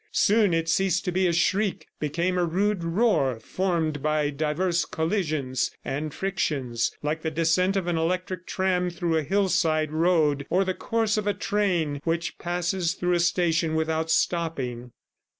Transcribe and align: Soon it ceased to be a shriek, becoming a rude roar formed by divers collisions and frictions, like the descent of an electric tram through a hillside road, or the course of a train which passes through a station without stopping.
Soon 0.13 0.51
it 0.51 0.67
ceased 0.67 1.05
to 1.05 1.11
be 1.11 1.27
a 1.27 1.31
shriek, 1.31 1.85
becoming 1.99 2.39
a 2.39 2.43
rude 2.45 2.83
roar 2.83 3.39
formed 3.39 4.01
by 4.01 4.31
divers 4.31 4.83
collisions 4.83 5.69
and 5.85 6.11
frictions, 6.11 6.91
like 7.03 7.21
the 7.21 7.29
descent 7.29 7.75
of 7.77 7.85
an 7.85 7.99
electric 7.99 8.47
tram 8.47 8.89
through 8.89 9.15
a 9.15 9.21
hillside 9.21 9.91
road, 9.91 10.47
or 10.49 10.65
the 10.65 10.73
course 10.73 11.17
of 11.17 11.27
a 11.27 11.35
train 11.35 12.01
which 12.03 12.39
passes 12.39 12.95
through 12.95 13.13
a 13.13 13.19
station 13.19 13.75
without 13.75 14.09
stopping. 14.09 14.91